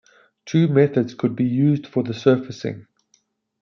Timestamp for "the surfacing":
2.01-2.87